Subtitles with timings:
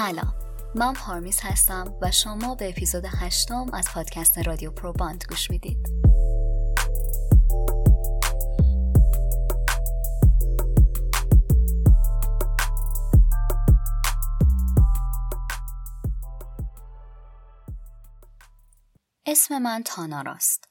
[0.00, 0.34] سلام.
[0.74, 5.88] من پارمیس هستم و شما به اپیزود هشتم از پادکست رادیو پروباند گوش می‌دید.
[19.26, 20.64] اسم من تاناراست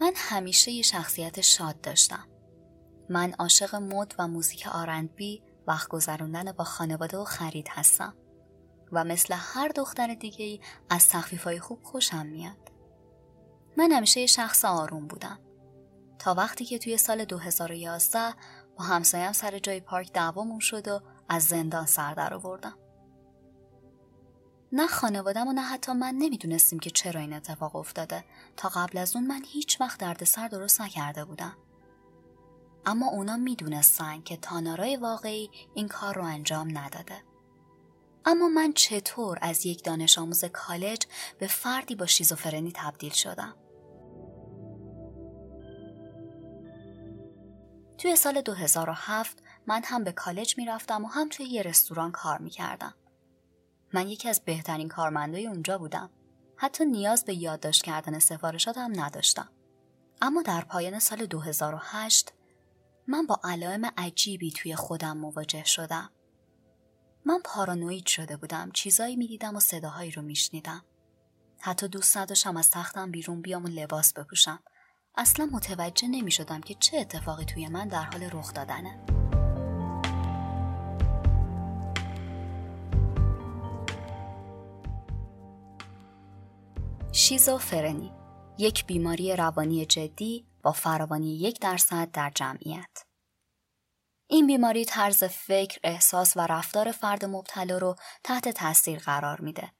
[0.00, 2.28] من همیشه یه شخصیت شاد داشتم.
[3.10, 8.14] من عاشق مد و موزیک R&B وقت گذروندن با خانواده و خرید هستم.
[8.92, 10.60] و مثل هر دختر دیگه ای
[10.90, 12.72] از تخفیف های خوب خوشم میاد.
[13.76, 15.38] من همیشه شخص آروم بودم.
[16.18, 18.34] تا وقتی که توی سال 2011
[18.78, 22.78] با همسایم سر جای پارک دعوامون شد و از زندان سر در آوردم.
[24.72, 28.24] نه خانوادم و نه حتی من نمی‌دونستیم که چرا این اتفاق افتاده
[28.56, 31.56] تا قبل از اون من هیچ وقت دردسر درست نکرده بودم.
[32.86, 37.31] اما اونا می‌دونستن که تانارای واقعی این کار رو انجام نداده.
[38.24, 41.06] اما من چطور از یک دانش آموز کالج
[41.38, 43.56] به فردی با شیزوفرنی تبدیل شدم؟
[47.98, 52.94] توی سال 2007 من هم به کالج می‌رفتم و هم توی یه رستوران کار می‌کردم.
[53.94, 56.10] من یکی از بهترین کارمندای اونجا بودم.
[56.56, 59.48] حتی نیاز به یادداشت کردن سفارشات نداشتم.
[60.22, 62.32] اما در پایان سال 2008
[63.06, 66.10] من با علائم عجیبی توی خودم مواجه شدم.
[67.24, 70.84] من پارانوید شده بودم چیزایی می‌دیدم و صداهایی رو میشنیدم.
[71.60, 74.62] حتی دوست نداشتم از تختم بیرون بیام و لباس بپوشم.
[75.16, 79.04] اصلا متوجه نمی شدم که چه اتفاقی توی من در حال رخ دادنه.
[87.12, 88.12] شیزوفرنی
[88.58, 93.11] یک بیماری روانی جدی با فراوانی یک درصد در جمعیت.
[94.32, 99.72] این بیماری طرز فکر، احساس و رفتار فرد مبتلا رو تحت تاثیر قرار میده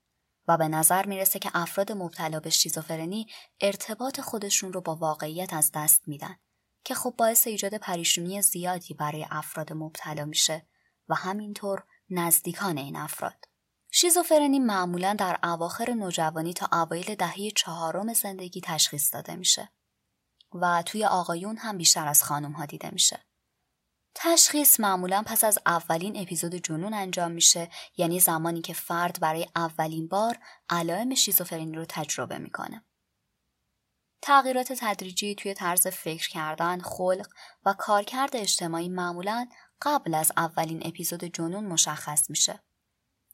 [0.48, 3.26] و به نظر می‌رسه که افراد مبتلا به شیزوفرنی
[3.60, 6.36] ارتباط خودشون رو با واقعیت از دست میدن
[6.84, 10.66] که خب باعث ایجاد پریشونی زیادی برای افراد مبتلا میشه
[11.08, 13.44] و همینطور نزدیکان این افراد.
[13.90, 19.72] شیزوفرنی معمولا در اواخر نوجوانی تا اوایل دهه چهارم زندگی تشخیص داده میشه
[20.54, 23.31] و توی آقایون هم بیشتر از خانم ها دیده میشه.
[24.14, 30.08] تشخیص معمولا پس از اولین اپیزود جنون انجام میشه یعنی زمانی که فرد برای اولین
[30.08, 30.38] بار
[30.70, 32.84] علائم شیزوفرنی رو تجربه می‌کنه.
[34.22, 37.26] تغییرات تدریجی توی طرز فکر کردن، خلق
[37.64, 39.48] و کارکرد اجتماعی معمولا
[39.82, 42.62] قبل از اولین اپیزود جنون مشخص میشه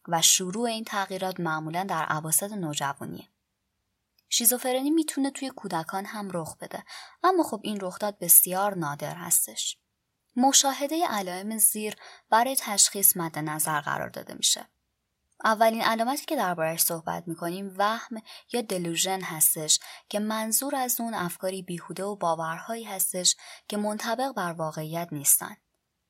[0.09, 3.29] و شروع این تغییرات معمولا در عواسط نوجوانیه.
[4.29, 6.85] شیزوفرنی می‌تونه توی کودکان هم رخ بده
[7.23, 9.79] اما خب این رخداد بسیار نادر هستش.
[10.39, 11.97] مشاهده علائم زیر
[12.31, 14.69] برای تشخیص مد نظر قرار داده میشه.
[15.45, 18.23] اولین علامتی که دربارهش صحبت می‌کنیم وهم
[18.53, 19.79] یا دلوژن هستش
[20.09, 23.37] که منظور از اون افکاری بیهوده و باورهایی هستش
[23.69, 25.57] که منطبق بر واقعیت نیستن.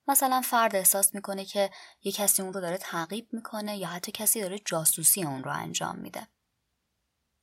[0.09, 1.71] مثلا فرد احساس می‌کنه که
[2.03, 5.99] یک کسی اون رو داره تعقیب می‌کنه یا حتی کسی داره جاسوسی اون رو انجام
[5.99, 6.28] میده.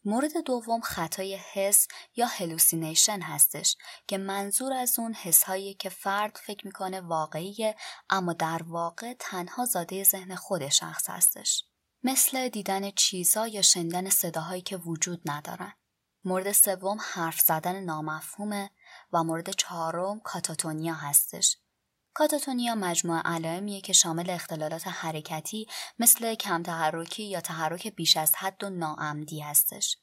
[0.08, 3.78] مورد دوم خطای حس یا هلوسینیشن هستش
[4.08, 7.76] که منظور از اون حسهایی که فرد فکر می‌کنه واقعیه
[8.10, 11.64] اما در واقع تنها زاده ذهن خود شخص هستش.
[12.04, 15.74] مثل دیدن چیزا یا شنیدن صداهایی که وجود ندارن.
[16.24, 18.70] مورد سوم حرف زدن نامفهومه
[19.14, 21.58] و مورد چهارم کاتاتونیا هستش.
[22.18, 25.68] کاتاتونیا مجموعه علائمیه که شامل اختلالات حرکتی
[26.00, 29.98] مثل کم تحرکی یا تحرک بیش از حد و ناعمدی هستش.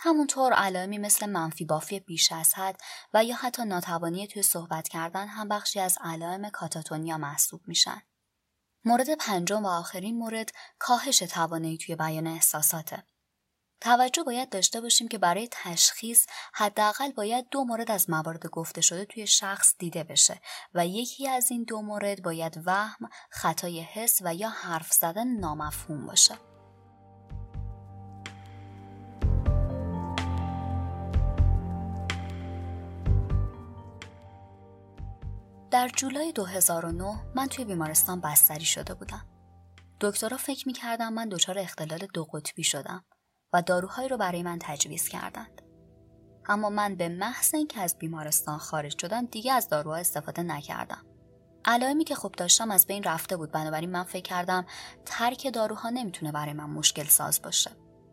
[0.00, 2.80] همونطور علائمی مثل منفی بافی بیش از حد
[3.14, 8.02] و یا حتی ناتوانی توی صحبت کردن هم بخشی از علائم کاتاتونیا محسوب میشن.
[8.84, 13.04] مورد پنجم و آخرین مورد کاهش توانایی توی بیان احساساته.
[13.80, 19.04] توجه باید داشته باشیم که برای تشخیص حداقل باید دو مورد از موارد گفته شده
[19.04, 20.40] توی شخص دیده بشه
[20.74, 26.06] و یکی از این دو مورد باید وهم، خطای حس و یا حرف زدن نامفهوم
[26.06, 26.34] باشه.
[35.70, 39.26] در جولای 2009 من توی بیمارستان بستری شده بودم.
[40.00, 43.04] دکترها فکر می‌کردم من دچار اختلال دو قطبی شدم
[43.52, 45.62] و داروهایی رو برای من تجویز کردند.
[46.48, 51.06] اما من به محض اینکه از بیمارستان خارج شدم دیگه از داروها استفاده نکردم.
[51.64, 54.66] علائمی که خوب داشتم از بین رفته بود بنابراین من فکر کردم
[55.06, 57.70] ترک داروها نمی‌تونه برای من مشکل ساز باشه.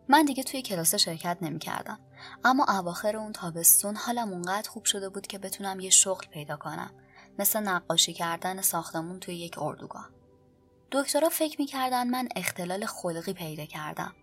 [0.08, 2.00] من دیگه توی کلاس شرکت نمی‌کردم.
[2.44, 6.90] اما اواخر اون تابستون حالم اونقدر خوب شده بود که بتونم یه شغل پیدا کنم
[7.38, 10.10] مثل نقاشی کردن ساختمون توی یک اردوگاه.
[10.92, 14.14] دکترها فکر می‌کردن من اختلال خلقی پیدا کردم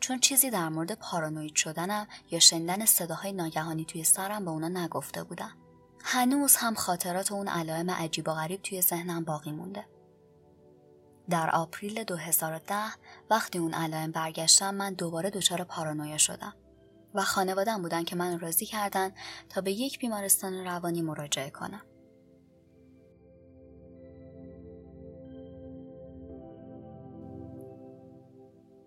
[0.00, 5.24] چون چیزی در مورد پارانوید شدنم یا شنیدن صداهای ناگهانی توی سرم به اونا نگفته
[5.24, 5.52] بودم.
[6.04, 9.86] هنوز هم خاطرات اون علائم عجیب و غریب توی ذهنم باقی مونده.
[11.30, 12.74] در آپریل 2010
[13.30, 16.54] وقتی اون علائم برگشتم من دوباره دچار پارانویا شدم
[17.14, 19.12] و خانوادم بودن که من راضی کردن
[19.48, 21.82] تا به یک بیمارستان روانی مراجعه کنم.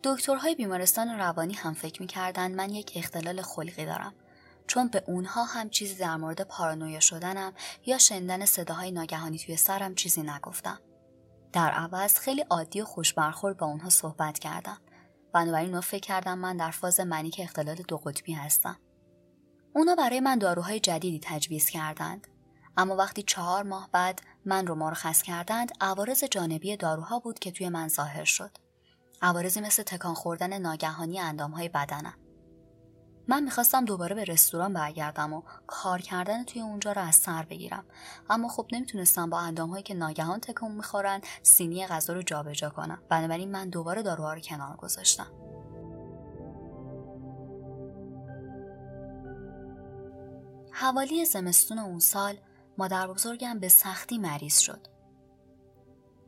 [0.04, 4.14] دکترهای بیمارستان روانی هم فکر می‌کردن من یک اختلال خلقی دارم
[4.68, 7.54] چون به اونها هم چیزی در مورد پارانویا شدنم
[7.86, 10.80] یا شنیدن صداهای ناگهانی توی سرم چیزی نگفتم.
[11.54, 14.78] در عوض خیلی عادی و خوش برخورد با اونها صحبت کردم.
[15.34, 18.80] بنابراین اونا فکر کردم من در فاز منیک اختلال دو قطبی هستم.
[19.74, 22.28] اونا برای من داروهای جدیدی تجویز کردند.
[22.78, 27.70] اما وقتی چهار ماه بعد من رو مرخص کردند عوارض جانبی داروها بود که توی
[27.70, 28.63] من ظاهر شد.
[29.24, 32.14] عوارضی مثل تکان خوردن ناگهانی اندامهای بدنم.
[33.28, 37.86] من می‌خواستم دوباره به رستوران برگردم و کار کردن توی اونجا رو از سر بگیرم.
[38.30, 43.02] اما خب نمی‌تونستم با اندامهایی که ناگهان تکون می‌خورن سینی غذا رو جابجا کنم.
[43.10, 45.32] بنابراین من دوباره داروها رو کنار گذاشتم.
[50.72, 52.38] حوالی زمستون اون سال
[52.78, 54.93] مادر بزرگم به سختی مریض شد.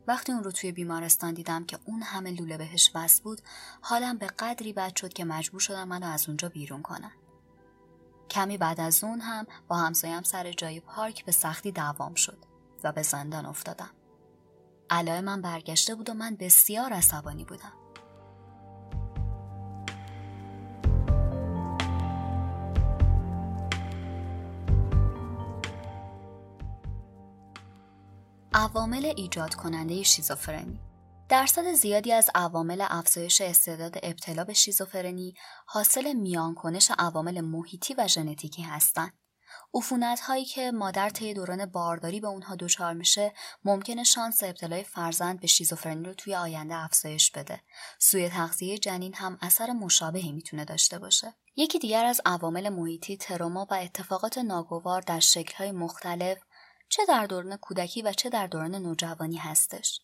[0.07, 3.41] وقتی اون رو توی بیمارستان دیدم که اون همه لوله بهش بس بود
[3.81, 7.11] حالم به قدری بد شد که مجبور شدم منو از اونجا بیرون کنن
[8.29, 12.37] کمی بعد از اون هم با همسایم سر جای پارک به سختی دوام شد
[12.83, 13.89] و به زندان افتادم.
[14.89, 17.84] علای من برگشته بود و من بسیار عصبانی بودم.
[28.65, 30.79] عوامل ایجاد کننده شیزوفرنی
[31.29, 35.33] درصد زیادی از عوامل افزایش استعداد ابتلا به شیزوفرنی
[35.67, 39.13] حاصل میانکنش عوامل محیطی و ژنتیکی هستند.
[39.73, 43.33] عفونت هایی که مادر طی دوران بارداری به اونها دچار میشه
[43.65, 47.61] ممکنه شانس ابتلای فرزند به شیزوفرنی رو توی آینده افزایش بده.
[47.99, 51.33] سوی تغذیه جنین هم اثر مشابهی می‌تونه داشته باشه.
[51.55, 56.37] یکی دیگر از عوامل محیطی تروما و اتفاقات ناگوار در شکل‌های مختلف
[56.89, 59.99] چه در دوران کودکی و چه در دوران نوجوانی هستش.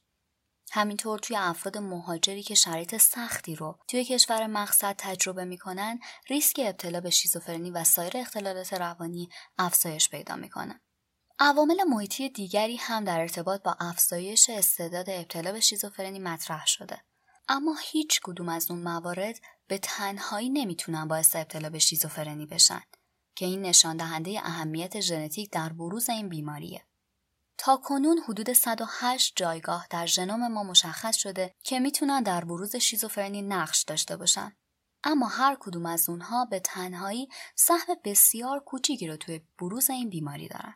[0.74, 6.00] همینطور توی افراد مهاجری که شرایط سختی رو توی کشور مقصد تجربه می‌کنن
[6.30, 10.82] ریسک ابتلا به شیزوفرنی و سایر اختلالات روانی افزایش پیدا می‌کنن.
[11.40, 17.02] عوامل محیطی دیگری هم در ارتباط با افزایش استعداد ابتلا به شیزوفرنی مطرح شده.
[17.48, 22.82] اما هیچ کدوم از اون موارد به تنهایی نمی‌تونن باعث ابتلا به شیزوفرنی بشن.
[23.36, 26.86] که این نشان دهنده اهمیت ژنتیک در بروز این بیماریه.
[27.58, 33.42] تا کنون حدود 108 جایگاه در ژنوم ما مشخص شده که می‌تونن در بروز شیزوفرنی
[33.42, 34.56] نقش داشته باشن.
[35.04, 40.48] اما هر کدوم از اونها به تنهایی سهم بسیار کوچیکی رو توی بروز این بیماری
[40.48, 40.76] دارن.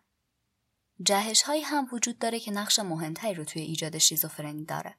[1.02, 4.96] جهش هایی هم وجود داره که نقش مهمتری رو توی ایجاد شیزوفرنی داره.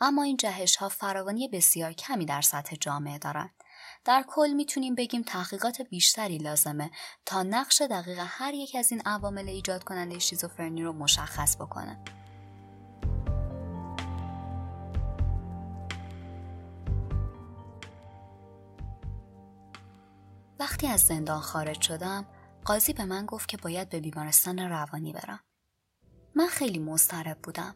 [0.00, 3.54] اما این جهش ها فراوانی بسیار کمی در سطح جامعه دارند
[4.04, 6.90] در کل می‌تونیم بگیم تحقیقات بیشتری لازمه
[7.26, 12.04] تا نقش دقیق هر یک از این عوامل ایجاد کننده شیزوفرنی رو مشخص بکنه.
[20.60, 22.26] وقتی از زندان خارج شدم
[22.64, 25.40] قاضی به من گفت که باید به بیمارستان روانی برم.
[26.34, 27.74] من خیلی مضطرب بودم.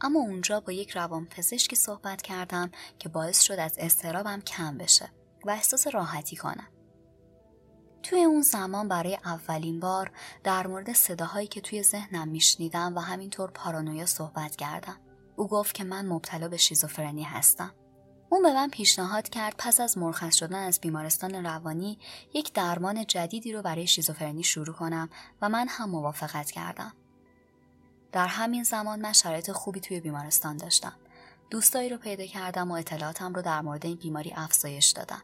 [0.00, 5.17] اما اونجا با یک روان پزشکی صحبت کردم که باعث شد از استرابم کم بشه.
[5.44, 6.68] و احساس راحتی کنم.
[8.02, 10.10] توی اون زمان برای اولین بار
[10.44, 14.96] در مورد صداهایی که توی ذهنم میشنیدم و همینطور پارانویا صحبت کردم.
[15.36, 17.74] او گفت که من مبتلا به شیزوفرنی هستم.
[18.30, 21.98] اون به من پیشنهاد کرد پس از مرخص شدن از بیمارستان روانی
[22.34, 25.08] یک درمان جدیدی رو برای شیزوفرنی شروع کنم
[25.42, 26.92] و من هم موافقت کردم.
[28.12, 30.92] در همین زمان من شرایط خوبی توی بیمارستان داشتم.
[31.50, 35.22] دوستایی رو پیدا کردم و اطلاعاتم رو در مورد این بیماری افزایش دادم.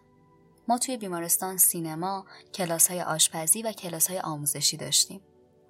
[0.68, 5.20] ما توی بیمارستان سینما، کلاس های آشپزی و کلاس های آموزشی داشتیم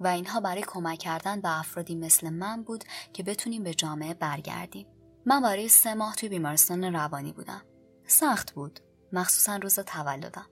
[0.01, 4.87] و اینها برای کمک کردن به افرادی مثل من بود که بتونیم به جامعه برگردیم.
[5.27, 7.63] من برای سه ماه توی بیمارستان روانی بودم.
[8.07, 8.81] سخت بود،
[9.13, 10.47] مخصوصا روز تولدم.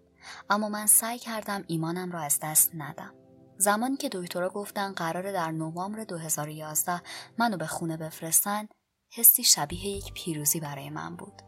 [0.50, 3.14] اما من سعی کردم ایمانم را از دست ندم.
[3.58, 7.02] زمانی که دکترها گفتن قرار در نوامبر 2011
[7.38, 8.68] منو به خونه بفرستن
[9.14, 11.42] حسی شبیه یک پیروزی برای من بود.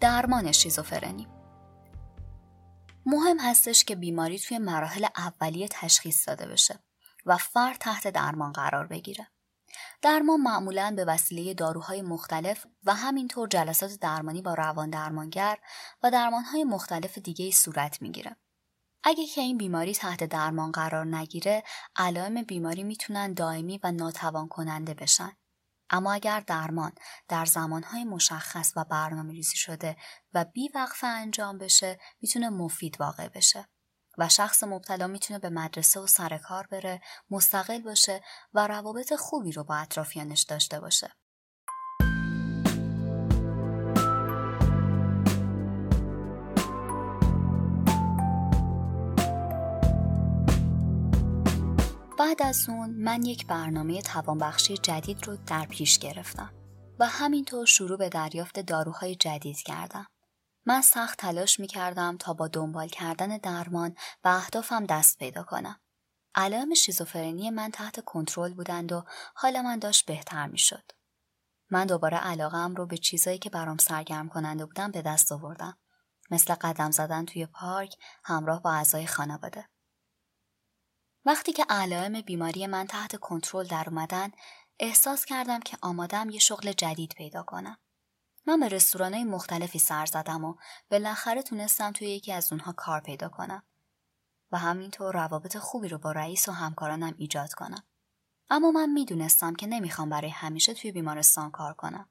[0.00, 1.28] درمان شیزوفرنی
[3.06, 6.78] مهم هستش که بیماری توی مراحل اولیه تشخیص داده بشه
[7.26, 9.31] و فرد تحت درمان قرار بگیره.
[10.02, 15.58] درمان معمولا به وسیله داروهای مختلف و همینطور جلسات درمانی با روان درمانگر
[16.02, 18.36] و درمانهای مختلف دیگه صورت می‌گیره.
[19.04, 21.62] اگه که این بیماری تحت درمان قرار نگیره،
[21.96, 25.32] علائم بیماری می‌تونن دائمی و ناتوان کننده بشن.
[25.90, 26.92] اما اگر درمان
[27.28, 29.96] در زمانهای مشخص و برنامه ریزی شده
[30.34, 33.68] و بی وقفه انجام بشه می‌تونه مفید واقع بشه
[34.18, 37.00] و شخص مبتلا می‌تونه به مدرسه و سر کار بره
[37.30, 38.20] مستقل باشه
[38.54, 41.12] و روابط خوبی رو با اطرافیانش داشته باشه.
[52.18, 56.52] بعد از اون من یک برنامه توانبخشی جدید رو در پیش گرفتم
[56.98, 60.06] و همینطور شروع به دریافت داروهای جدید کردم.
[60.66, 65.80] من سخت تلاش می کردم تا با دنبال کردن درمان و اهدافم دست پیدا کنم.
[66.34, 69.04] علائم شیزوفرنی من تحت کنترل بودند و
[69.34, 70.92] حال من داشت بهتر می شد.
[71.70, 75.78] من دوباره علاقم رو به چیزایی که برام سرگرم کننده بودم به دست آوردم.
[76.30, 79.68] مثل قدم زدن توی پارک همراه با اعضای خانواده.
[81.24, 84.30] وقتی که علائم بیماری من تحت کنترل در اومدن
[84.80, 87.78] احساس کردم که آمادم یه شغل جدید پیدا کنم.
[88.46, 90.54] من به رستورانهای مختلفی سر زدم و
[90.90, 93.62] بالاخره تونستم توی یکی از اونها کار پیدا کنم
[94.52, 97.84] و همینطور روابط خوبی رو با رئیس و همکارانم ایجاد کنم.
[98.50, 102.08] اما من می‌دونستم که نمی‌خوام برای همیشه توی بیمارستان کار کنم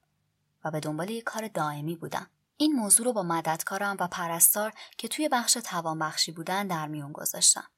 [0.63, 2.27] و به دنبال یک کار دائمی بودم.
[2.57, 7.69] این موضوع رو با مددکارم و پرستار که توی بخش توانبخشی بودن در میون گذاشتم.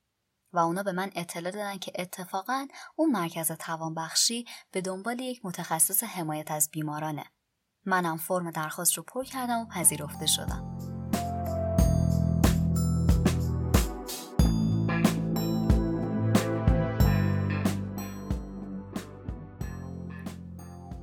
[0.54, 6.04] و اونا به من اطلاع دادن که اتفاقا اون مرکز توانبخشی به دنبال یک متخصص
[6.04, 7.26] حمایت از بیمارانه.
[7.86, 10.74] منم فرم درخواست رو پر کردم و پذیرفته شدم.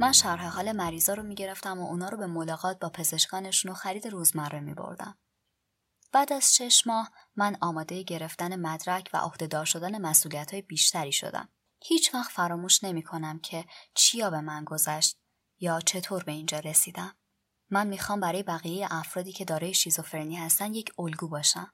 [0.00, 4.06] من شرح حال مریضا رو می‌گرفتم و اونا رو به ملاقات با پزشکانشون و خرید
[4.06, 5.18] روزمره می بردم.
[6.12, 11.48] بعد از شش ماه من آماده گرفتن مدرک و عهدهدار شدن مسئولیت های بیشتری شدم.
[11.82, 15.19] هیچ وقت فراموش نمی کنم که چیا به من گذشت
[15.60, 17.16] یا چطور به اینجا رسیدم.
[17.70, 21.72] من می‌خوام برای بقیه افرادی که دارای شیزوفرنی هستن یک الگو باشم.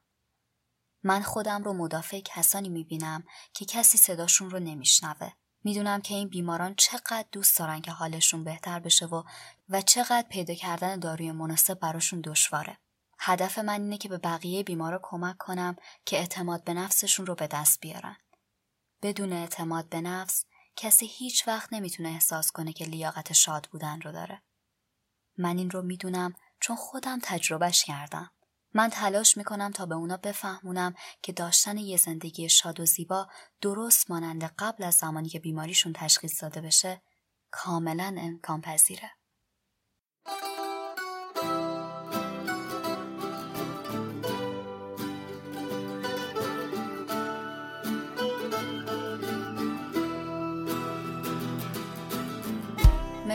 [1.03, 5.31] من خودم رو مدافع کسانی می‌بینم که کسی صداشون رو نمیشنوه.
[5.65, 9.23] می‌دونم که این بیماران چقدر دوست دارن که حالشون بهتر بشه و
[9.69, 12.79] و چقدر پیدا کردن داروی مناسب براشون دشواره.
[13.19, 17.47] هدف من اینه که به بقیه بیمارا کمک کنم که اعتماد به نفسشون رو به
[17.47, 18.17] دست بیارن.
[19.03, 20.45] بدون اعتماد به نفس
[20.77, 24.43] کسی هیچ وقت نمی‌تونه احساس کنه که لیاقت شاد بودن رو داره.
[25.39, 28.31] من این رو می‌دونم چون خودم تجربهش کردم.
[28.75, 33.29] من تلاش می‌کنم تا به اونا بفهمونم که داشتن یه زندگی شاد و زیبا
[33.61, 37.03] درست مانند قبل از زمانی که بیماریشون تشخیص داده بشه
[37.51, 39.11] کاملا امکان پذیره.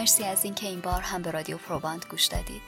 [0.01, 2.61] مرسی از اینکه این بار هم به رادیو پروباند گوش دادید.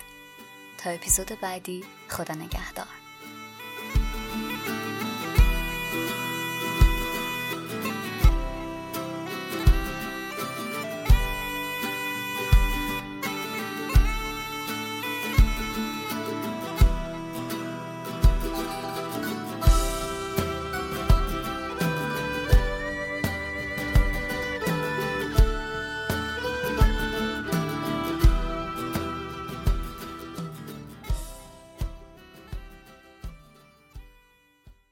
[0.78, 3.03] تا اپیزود بعدی خدا نگهدار.